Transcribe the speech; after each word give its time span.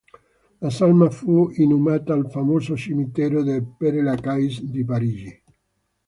La 0.61 0.71
salma 0.71 1.11
fu 1.11 1.51
inumata 1.57 2.13
al 2.15 2.27
famoso 2.31 2.75
cimitero 2.75 3.43
del 3.43 3.61
Père-Lachaise 3.77 4.65
di 4.67 4.83
Parigi. 4.83 5.43